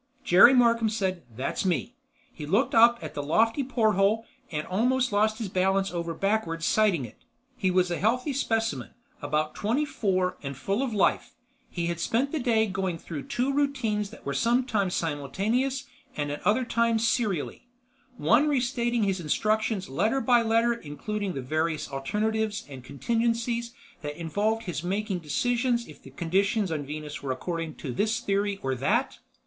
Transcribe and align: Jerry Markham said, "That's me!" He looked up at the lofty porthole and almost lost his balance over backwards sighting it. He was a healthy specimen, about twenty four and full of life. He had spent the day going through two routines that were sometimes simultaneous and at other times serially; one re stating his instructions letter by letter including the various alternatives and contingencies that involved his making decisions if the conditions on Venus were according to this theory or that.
Jerry 0.23 0.55
Markham 0.55 0.89
said, 0.89 1.21
"That's 1.35 1.63
me!" 1.63 1.93
He 2.33 2.47
looked 2.47 2.73
up 2.73 2.97
at 3.03 3.13
the 3.13 3.21
lofty 3.21 3.63
porthole 3.63 4.25
and 4.51 4.65
almost 4.65 5.11
lost 5.11 5.37
his 5.37 5.47
balance 5.47 5.91
over 5.91 6.15
backwards 6.15 6.65
sighting 6.65 7.05
it. 7.05 7.17
He 7.55 7.69
was 7.69 7.91
a 7.91 7.99
healthy 7.99 8.33
specimen, 8.33 8.95
about 9.21 9.53
twenty 9.53 9.85
four 9.85 10.37
and 10.41 10.57
full 10.57 10.81
of 10.81 10.91
life. 10.91 11.35
He 11.69 11.85
had 11.85 11.99
spent 11.99 12.31
the 12.31 12.39
day 12.39 12.65
going 12.65 12.97
through 12.97 13.27
two 13.27 13.53
routines 13.53 14.09
that 14.09 14.25
were 14.25 14.33
sometimes 14.33 14.95
simultaneous 14.95 15.83
and 16.17 16.31
at 16.31 16.41
other 16.47 16.65
times 16.65 17.07
serially; 17.07 17.67
one 18.17 18.47
re 18.47 18.59
stating 18.59 19.03
his 19.03 19.19
instructions 19.19 19.87
letter 19.87 20.19
by 20.19 20.41
letter 20.41 20.73
including 20.73 21.33
the 21.33 21.43
various 21.43 21.87
alternatives 21.91 22.65
and 22.67 22.83
contingencies 22.83 23.75
that 24.01 24.19
involved 24.19 24.63
his 24.63 24.83
making 24.83 25.19
decisions 25.19 25.87
if 25.87 26.01
the 26.01 26.09
conditions 26.09 26.71
on 26.71 26.87
Venus 26.87 27.21
were 27.21 27.31
according 27.31 27.75
to 27.75 27.91
this 27.93 28.19
theory 28.19 28.57
or 28.63 28.73
that. 28.73 29.19